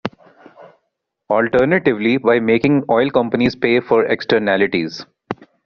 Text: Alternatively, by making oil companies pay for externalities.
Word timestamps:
Alternatively, 1.29 2.17
by 2.17 2.39
making 2.39 2.85
oil 2.89 3.11
companies 3.11 3.55
pay 3.55 3.79
for 3.79 4.03
externalities. 4.05 5.05